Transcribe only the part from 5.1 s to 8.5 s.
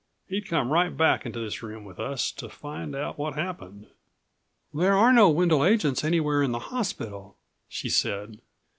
no Wendel agents anywhere in the hospital," she said.